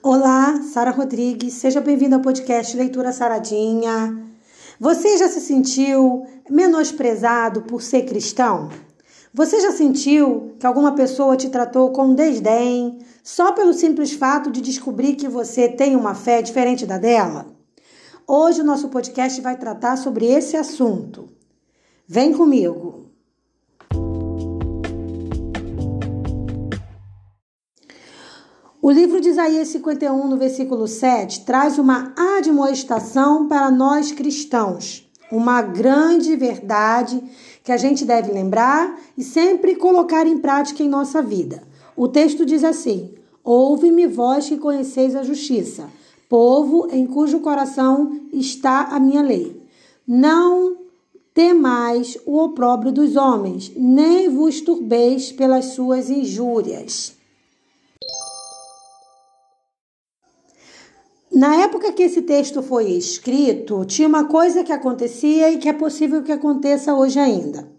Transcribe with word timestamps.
Olá, 0.00 0.62
Sara 0.62 0.92
Rodrigues, 0.92 1.54
seja 1.54 1.80
bem-vinda 1.80 2.14
ao 2.14 2.22
podcast 2.22 2.76
Leitura 2.76 3.12
Saradinha. 3.12 4.16
Você 4.78 5.18
já 5.18 5.28
se 5.28 5.40
sentiu 5.40 6.24
menosprezado 6.48 7.62
por 7.62 7.82
ser 7.82 8.02
cristão? 8.02 8.68
Você 9.34 9.60
já 9.60 9.72
sentiu 9.72 10.54
que 10.60 10.64
alguma 10.64 10.94
pessoa 10.94 11.36
te 11.36 11.50
tratou 11.50 11.90
com 11.90 12.14
desdém 12.14 12.98
só 13.24 13.50
pelo 13.50 13.74
simples 13.74 14.12
fato 14.12 14.52
de 14.52 14.60
descobrir 14.60 15.16
que 15.16 15.26
você 15.26 15.68
tem 15.68 15.96
uma 15.96 16.14
fé 16.14 16.42
diferente 16.42 16.86
da 16.86 16.96
dela? 16.96 17.46
Hoje 18.24 18.60
o 18.60 18.64
nosso 18.64 18.90
podcast 18.90 19.40
vai 19.40 19.58
tratar 19.58 19.96
sobre 19.96 20.26
esse 20.26 20.56
assunto. 20.56 21.28
Vem 22.06 22.32
comigo! 22.32 22.97
O 28.88 28.90
livro 28.90 29.20
de 29.20 29.28
Isaías 29.28 29.68
51, 29.68 30.28
no 30.28 30.38
versículo 30.38 30.88
7, 30.88 31.44
traz 31.44 31.78
uma 31.78 32.14
admoestação 32.16 33.46
para 33.46 33.70
nós 33.70 34.12
cristãos, 34.12 35.06
uma 35.30 35.60
grande 35.60 36.34
verdade 36.34 37.22
que 37.62 37.70
a 37.70 37.76
gente 37.76 38.06
deve 38.06 38.32
lembrar 38.32 38.98
e 39.14 39.22
sempre 39.22 39.76
colocar 39.76 40.26
em 40.26 40.38
prática 40.38 40.82
em 40.82 40.88
nossa 40.88 41.20
vida. 41.20 41.62
O 41.94 42.08
texto 42.08 42.46
diz 42.46 42.64
assim: 42.64 43.12
Ouve-me, 43.44 44.06
vós 44.06 44.48
que 44.48 44.56
conheceis 44.56 45.14
a 45.14 45.22
justiça, 45.22 45.90
povo 46.26 46.88
em 46.90 47.06
cujo 47.06 47.40
coração 47.40 48.22
está 48.32 48.84
a 48.84 48.98
minha 48.98 49.20
lei. 49.20 49.68
Não 50.06 50.78
temais 51.34 52.16
o 52.24 52.38
opróbrio 52.38 52.90
dos 52.90 53.16
homens, 53.16 53.70
nem 53.76 54.30
vos 54.30 54.62
turbeis 54.62 55.30
pelas 55.30 55.66
suas 55.66 56.08
injúrias. 56.08 57.17
Na 61.38 61.54
época 61.54 61.92
que 61.92 62.02
esse 62.02 62.22
texto 62.22 62.64
foi 62.64 62.90
escrito, 62.90 63.84
tinha 63.84 64.08
uma 64.08 64.24
coisa 64.24 64.64
que 64.64 64.72
acontecia 64.72 65.52
e 65.52 65.58
que 65.58 65.68
é 65.68 65.72
possível 65.72 66.20
que 66.24 66.32
aconteça 66.32 66.92
hoje 66.92 67.16
ainda. 67.16 67.70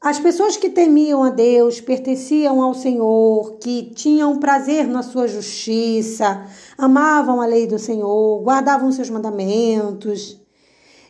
As 0.00 0.20
pessoas 0.20 0.56
que 0.56 0.70
temiam 0.70 1.24
a 1.24 1.30
Deus, 1.30 1.80
pertenciam 1.80 2.62
ao 2.62 2.72
Senhor, 2.72 3.56
que 3.58 3.90
tinham 3.92 4.38
prazer 4.38 4.86
na 4.86 5.02
sua 5.02 5.26
justiça, 5.26 6.46
amavam 6.78 7.40
a 7.40 7.46
lei 7.46 7.66
do 7.66 7.76
Senhor, 7.76 8.40
guardavam 8.40 8.92
seus 8.92 9.10
mandamentos 9.10 10.40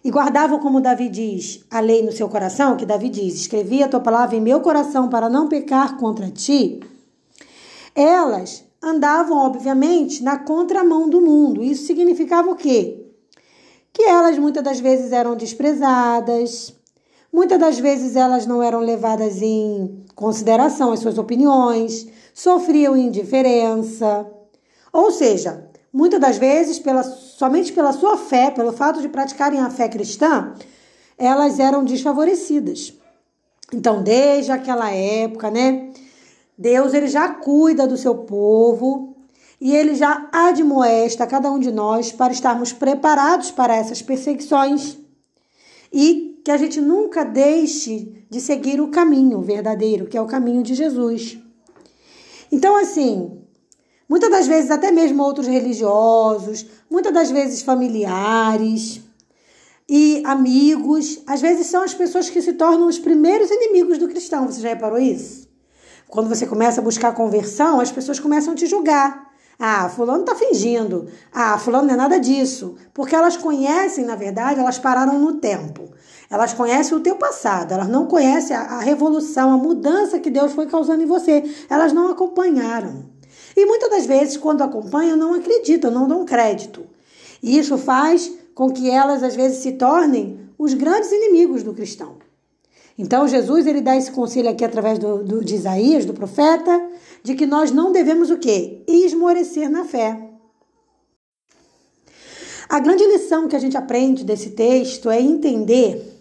e 0.02 0.10
guardavam, 0.10 0.60
como 0.60 0.80
Davi 0.80 1.10
diz, 1.10 1.62
a 1.70 1.80
lei 1.80 2.02
no 2.02 2.10
seu 2.10 2.30
coração, 2.30 2.74
que 2.74 2.86
Davi 2.86 3.10
diz: 3.10 3.34
Escrevi 3.34 3.82
a 3.82 3.88
tua 3.88 4.00
palavra 4.00 4.34
em 4.34 4.40
meu 4.40 4.62
coração 4.62 5.10
para 5.10 5.28
não 5.28 5.46
pecar 5.46 5.98
contra 5.98 6.30
ti. 6.30 6.80
Elas 7.94 8.64
andavam, 8.82 9.36
obviamente, 9.38 10.22
na 10.22 10.38
contramão 10.38 11.08
do 11.08 11.20
mundo. 11.20 11.62
Isso 11.62 11.86
significava 11.86 12.50
o 12.50 12.56
quê? 12.56 13.06
Que 13.92 14.02
elas 14.02 14.38
muitas 14.38 14.62
das 14.62 14.80
vezes 14.80 15.12
eram 15.12 15.36
desprezadas, 15.36 16.74
muitas 17.32 17.58
das 17.58 17.78
vezes 17.78 18.16
elas 18.16 18.46
não 18.46 18.62
eram 18.62 18.80
levadas 18.80 19.42
em 19.42 20.04
consideração 20.14 20.92
as 20.92 21.00
suas 21.00 21.18
opiniões, 21.18 22.06
sofriam 22.32 22.96
indiferença. 22.96 24.26
Ou 24.92 25.10
seja, 25.10 25.68
muitas 25.92 26.20
das 26.20 26.38
vezes, 26.38 26.78
pela, 26.78 27.02
somente 27.02 27.72
pela 27.72 27.92
sua 27.92 28.16
fé, 28.16 28.50
pelo 28.50 28.72
fato 28.72 29.00
de 29.00 29.08
praticarem 29.08 29.60
a 29.60 29.70
fé 29.70 29.88
cristã, 29.88 30.54
elas 31.18 31.58
eram 31.58 31.84
desfavorecidas. 31.84 32.94
Então, 33.72 34.02
desde 34.02 34.50
aquela 34.50 34.90
época, 34.90 35.50
né? 35.50 35.92
Deus 36.60 36.92
ele 36.92 37.08
já 37.08 37.26
cuida 37.26 37.86
do 37.86 37.96
seu 37.96 38.14
povo 38.14 39.16
e 39.58 39.74
ele 39.74 39.94
já 39.94 40.28
admoesta 40.30 41.26
cada 41.26 41.50
um 41.50 41.58
de 41.58 41.72
nós 41.72 42.12
para 42.12 42.34
estarmos 42.34 42.70
preparados 42.70 43.50
para 43.50 43.74
essas 43.74 44.02
perseguições 44.02 44.98
e 45.90 46.38
que 46.44 46.50
a 46.50 46.58
gente 46.58 46.78
nunca 46.78 47.24
deixe 47.24 48.26
de 48.28 48.42
seguir 48.42 48.78
o 48.78 48.88
caminho 48.88 49.40
verdadeiro, 49.40 50.06
que 50.06 50.18
é 50.18 50.20
o 50.20 50.26
caminho 50.26 50.62
de 50.62 50.74
Jesus. 50.74 51.38
Então, 52.52 52.76
assim, 52.76 53.40
muitas 54.06 54.30
das 54.30 54.46
vezes, 54.46 54.70
até 54.70 54.92
mesmo 54.92 55.22
outros 55.22 55.46
religiosos, 55.46 56.66
muitas 56.90 57.14
das 57.14 57.30
vezes 57.30 57.62
familiares 57.62 59.00
e 59.88 60.22
amigos, 60.26 61.22
às 61.26 61.40
vezes 61.40 61.68
são 61.68 61.82
as 61.82 61.94
pessoas 61.94 62.28
que 62.28 62.42
se 62.42 62.52
tornam 62.52 62.86
os 62.86 62.98
primeiros 62.98 63.50
inimigos 63.50 63.96
do 63.96 64.08
cristão. 64.08 64.46
Você 64.46 64.60
já 64.60 64.68
reparou 64.68 64.98
isso? 64.98 65.39
Quando 66.10 66.28
você 66.28 66.44
começa 66.44 66.80
a 66.80 66.84
buscar 66.84 67.14
conversão, 67.14 67.80
as 67.80 67.92
pessoas 67.92 68.18
começam 68.18 68.52
a 68.52 68.56
te 68.56 68.66
julgar. 68.66 69.30
Ah, 69.56 69.88
fulano 69.88 70.24
tá 70.24 70.34
fingindo. 70.34 71.06
Ah, 71.32 71.56
fulano 71.56 71.86
não 71.86 71.94
é 71.94 71.96
nada 71.96 72.18
disso. 72.18 72.74
Porque 72.92 73.14
elas 73.14 73.36
conhecem, 73.36 74.04
na 74.04 74.16
verdade, 74.16 74.58
elas 74.58 74.78
pararam 74.78 75.20
no 75.20 75.34
tempo. 75.34 75.88
Elas 76.28 76.52
conhecem 76.52 76.96
o 76.96 77.00
teu 77.00 77.14
passado, 77.16 77.72
elas 77.72 77.88
não 77.88 78.06
conhecem 78.06 78.56
a, 78.56 78.60
a 78.60 78.80
revolução, 78.80 79.52
a 79.52 79.56
mudança 79.56 80.18
que 80.18 80.30
Deus 80.30 80.52
foi 80.52 80.66
causando 80.66 81.02
em 81.02 81.06
você. 81.06 81.44
Elas 81.68 81.92
não 81.92 82.10
acompanharam. 82.10 83.04
E 83.56 83.64
muitas 83.66 83.90
das 83.90 84.06
vezes, 84.06 84.36
quando 84.36 84.62
acompanham, 84.62 85.16
não 85.16 85.34
acreditam, 85.34 85.90
não 85.90 86.08
dão 86.08 86.24
crédito. 86.24 86.86
E 87.42 87.56
isso 87.56 87.78
faz 87.78 88.32
com 88.54 88.70
que 88.70 88.90
elas, 88.90 89.22
às 89.22 89.36
vezes, 89.36 89.58
se 89.58 89.72
tornem 89.72 90.40
os 90.58 90.74
grandes 90.74 91.12
inimigos 91.12 91.62
do 91.62 91.74
cristão. 91.74 92.16
Então 93.00 93.26
Jesus 93.26 93.66
ele 93.66 93.80
dá 93.80 93.96
esse 93.96 94.10
conselho 94.10 94.50
aqui 94.50 94.62
através 94.62 94.98
do, 94.98 95.24
do, 95.24 95.42
de 95.42 95.54
Isaías, 95.54 96.04
do 96.04 96.12
profeta, 96.12 96.86
de 97.22 97.34
que 97.34 97.46
nós 97.46 97.70
não 97.70 97.90
devemos 97.90 98.30
o 98.30 98.36
quê? 98.36 98.84
Esmorecer 98.86 99.70
na 99.70 99.86
fé. 99.86 100.28
A 102.68 102.78
grande 102.78 103.02
lição 103.06 103.48
que 103.48 103.56
a 103.56 103.58
gente 103.58 103.74
aprende 103.74 104.22
desse 104.22 104.50
texto 104.50 105.08
é 105.08 105.18
entender 105.18 106.14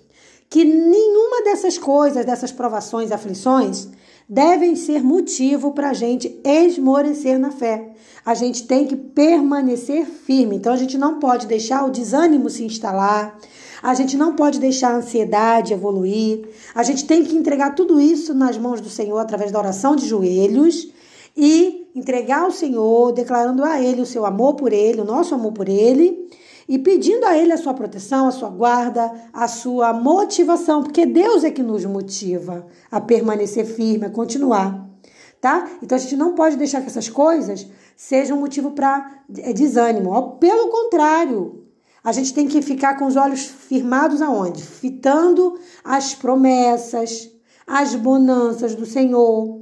que 0.50 0.64
nenhuma 0.64 1.44
dessas 1.44 1.78
coisas, 1.78 2.26
dessas 2.26 2.54
provações, 2.54 3.12
aflições, 3.12 3.90
devem 4.28 4.74
ser 4.78 5.04
motivo 5.04 5.74
para 5.74 5.90
a 5.90 5.94
gente 5.94 6.40
esmorecer 6.46 7.38
na 7.38 7.52
fé. 7.52 7.90
A 8.26 8.34
gente 8.34 8.66
tem 8.66 8.88
que 8.88 8.96
permanecer 8.96 10.06
firme. 10.06 10.56
Então 10.56 10.72
a 10.72 10.78
gente 10.78 10.98
não 10.98 11.20
pode 11.20 11.46
deixar 11.46 11.84
o 11.86 11.92
desânimo 11.92 12.50
se 12.50 12.64
instalar, 12.64 13.38
a 13.82 13.94
gente 13.94 14.18
não 14.18 14.36
pode 14.36 14.60
deixar 14.60 14.94
a 14.94 14.98
ansiedade 14.98 15.74
evoluir. 15.74 16.48
A 16.76 16.84
gente 16.84 17.06
tem 17.06 17.24
que 17.24 17.36
entregar 17.36 17.76
tudo 17.76 18.00
isso 18.00 18.34
nas 18.34 18.58
mãos 18.58 18.82
do 18.82 18.90
Senhor 18.90 19.18
através 19.18 19.52
da 19.52 19.60
oração 19.60 19.96
de 19.96 20.08
joelhos 20.08 20.92
e 21.36 21.88
entregar 21.96 22.42
ao 22.42 22.52
Senhor, 22.52 23.12
declarando 23.12 23.64
a 23.64 23.82
Ele 23.82 24.02
o 24.02 24.06
seu 24.06 24.26
amor 24.26 24.56
por 24.56 24.74
Ele, 24.74 25.02
o 25.02 25.06
nosso 25.06 25.34
amor 25.34 25.54
por 25.54 25.70
Ele, 25.70 26.30
e 26.68 26.78
pedindo 26.78 27.26
a 27.26 27.38
Ele 27.38 27.54
a 27.54 27.58
sua 27.58 27.74
proteção, 27.74 28.28
a 28.28 28.32
sua 28.32 28.50
guarda, 28.50 29.12
a 29.34 29.48
sua 29.48 29.94
motivação, 29.94 30.84
porque 30.84 31.06
Deus 31.06 31.44
é 31.44 31.52
que 31.52 31.64
nos 31.64 31.86
motiva 31.86 32.68
a 32.92 33.00
permanecer 33.00 33.66
firme, 33.66 34.06
a 34.06 34.10
continuar. 34.10 34.88
Tá? 35.42 35.70
Então 35.82 35.98
a 35.98 36.02
gente 36.02 36.18
não 36.18 36.36
pode 36.36 36.58
deixar 36.58 36.82
que 36.82 36.88
essas 36.88 37.08
coisas 37.08 37.66
sejam 37.96 38.38
motivo 38.38 38.72
para 38.72 39.24
é, 39.38 39.54
desânimo. 39.54 40.34
Pelo 40.34 40.68
contrário, 40.68 41.64
a 42.04 42.12
gente 42.12 42.34
tem 42.34 42.48
que 42.48 42.62
ficar 42.62 42.98
com 42.98 43.06
os 43.06 43.16
olhos 43.16 43.46
firmados 43.46 44.22
aonde? 44.22 44.64
Fitando 44.64 45.60
as 45.84 46.16
promessas, 46.16 47.30
as 47.68 47.94
bonanças 47.96 48.74
do 48.74 48.86
Senhor, 48.86 49.60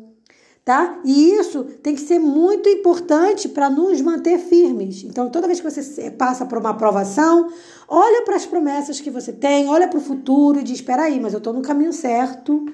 tá? 0.63 0.99
E 1.03 1.31
isso 1.31 1.63
tem 1.81 1.95
que 1.95 2.01
ser 2.01 2.19
muito 2.19 2.69
importante 2.69 3.49
para 3.49 3.69
nos 3.69 4.01
manter 4.01 4.37
firmes. 4.37 5.03
Então, 5.03 5.29
toda 5.29 5.47
vez 5.47 5.59
que 5.59 5.69
você 5.69 6.11
passa 6.11 6.45
por 6.45 6.57
uma 6.57 6.71
aprovação, 6.71 7.49
olha 7.87 8.23
para 8.23 8.35
as 8.35 8.45
promessas 8.45 8.99
que 8.99 9.09
você 9.09 9.33
tem, 9.33 9.67
olha 9.67 9.87
para 9.87 9.97
o 9.97 10.01
futuro 10.01 10.59
e 10.59 10.63
diz: 10.63 10.75
espera 10.75 11.03
aí, 11.03 11.19
mas 11.19 11.33
eu 11.33 11.39
estou 11.39 11.53
no 11.53 11.61
caminho 11.61 11.93
certo. 11.93 12.65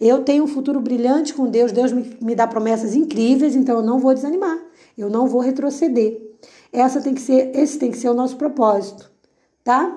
Eu 0.00 0.24
tenho 0.24 0.44
um 0.44 0.48
futuro 0.48 0.80
brilhante 0.80 1.32
com 1.32 1.46
Deus. 1.46 1.70
Deus 1.70 1.92
me, 1.92 2.16
me 2.20 2.34
dá 2.34 2.46
promessas 2.46 2.94
incríveis, 2.94 3.54
então 3.54 3.76
eu 3.76 3.82
não 3.82 3.98
vou 3.98 4.12
desanimar. 4.12 4.58
Eu 4.98 5.08
não 5.08 5.26
vou 5.26 5.40
retroceder. 5.40 6.20
Essa 6.74 7.00
tem 7.00 7.14
que 7.14 7.20
ser, 7.20 7.56
esse 7.56 7.78
tem 7.78 7.90
que 7.90 7.96
ser 7.96 8.08
o 8.08 8.14
nosso 8.14 8.36
propósito, 8.36 9.08
tá? 9.62 9.96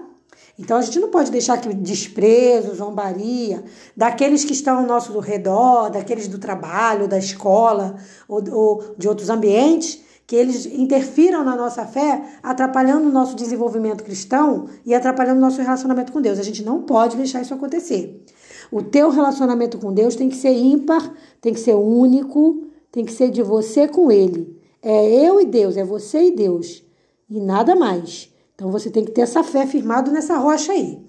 Então 0.59 0.77
a 0.77 0.81
gente 0.81 0.99
não 0.99 1.09
pode 1.09 1.31
deixar 1.31 1.59
que 1.59 1.73
desprezo, 1.73 2.75
zombaria 2.75 3.63
daqueles 3.95 4.45
que 4.45 4.53
estão 4.53 4.77
ao 4.77 4.85
nosso 4.85 5.17
redor, 5.19 5.89
daqueles 5.89 6.27
do 6.27 6.37
trabalho, 6.37 7.07
da 7.07 7.17
escola 7.17 7.95
ou, 8.27 8.43
ou 8.51 8.95
de 8.95 9.07
outros 9.07 9.29
ambientes, 9.29 10.01
que 10.27 10.35
eles 10.35 10.67
interfiram 10.67 11.43
na 11.43 11.55
nossa 11.55 11.85
fé, 11.85 12.21
atrapalhando 12.43 13.07
o 13.07 13.11
nosso 13.11 13.35
desenvolvimento 13.35 14.03
cristão 14.03 14.67
e 14.85 14.93
atrapalhando 14.93 15.39
o 15.39 15.41
nosso 15.41 15.61
relacionamento 15.61 16.11
com 16.11 16.21
Deus. 16.21 16.37
A 16.37 16.43
gente 16.43 16.63
não 16.63 16.83
pode 16.83 17.17
deixar 17.17 17.41
isso 17.41 17.53
acontecer. 17.53 18.23
O 18.71 18.83
teu 18.83 19.09
relacionamento 19.09 19.79
com 19.79 19.91
Deus 19.93 20.15
tem 20.15 20.29
que 20.29 20.35
ser 20.35 20.53
ímpar, 20.53 21.11
tem 21.41 21.53
que 21.53 21.59
ser 21.59 21.75
único, 21.75 22.67
tem 22.91 23.05
que 23.05 23.13
ser 23.13 23.31
de 23.31 23.41
você 23.41 23.87
com 23.87 24.11
Ele. 24.11 24.56
É 24.81 25.27
eu 25.27 25.41
e 25.41 25.45
Deus, 25.45 25.77
é 25.77 25.83
você 25.83 26.27
e 26.27 26.35
Deus. 26.35 26.83
E 27.29 27.39
nada 27.39 27.75
mais. 27.75 28.33
Então 28.55 28.71
você 28.71 28.89
tem 28.89 29.05
que 29.05 29.11
ter 29.11 29.21
essa 29.21 29.43
fé 29.43 29.67
firmado 29.67 30.11
nessa 30.11 30.37
rocha 30.37 30.71
aí, 30.71 30.99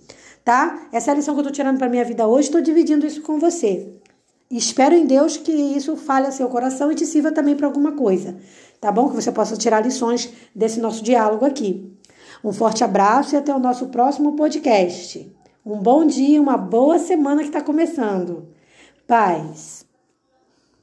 tá? 0.45 0.89
Essa 0.93 1.11
é 1.11 1.13
a 1.13 1.17
lição 1.17 1.35
que 1.35 1.41
eu 1.41 1.45
tô 1.45 1.51
tirando 1.51 1.79
para 1.79 1.89
minha 1.89 2.05
vida 2.05 2.27
hoje, 2.27 2.49
estou 2.49 2.61
dividindo 2.61 3.07
isso 3.07 3.23
com 3.23 3.39
você. 3.39 3.95
Espero 4.51 4.95
em 4.95 5.07
Deus 5.07 5.37
que 5.37 5.53
isso 5.53 5.97
fale 5.97 6.27
a 6.27 6.31
seu 6.31 6.49
coração 6.49 6.91
e 6.91 6.95
te 6.95 7.05
sirva 7.05 7.31
também 7.31 7.55
para 7.55 7.67
alguma 7.67 7.93
coisa. 7.93 8.37
tá 8.81 8.91
bom? 8.93 9.09
Que 9.09 9.17
você 9.17 9.33
possa 9.33 9.57
tirar 9.57 9.85
lições 9.85 10.33
desse 10.55 10.81
nosso 10.81 11.03
diálogo 11.03 11.45
aqui. 11.45 11.93
Um 12.45 12.53
forte 12.53 12.85
abraço 12.85 13.35
e 13.35 13.39
até 13.39 13.55
o 13.55 13.59
nosso 13.59 13.89
próximo 13.89 14.37
podcast. 14.37 15.31
Um 15.67 15.79
bom 15.79 16.07
dia, 16.07 16.41
uma 16.41 16.57
boa 16.57 16.99
semana 16.99 17.43
que 17.43 17.49
está 17.49 17.61
começando. 17.61 18.49
Paz. 19.07 19.88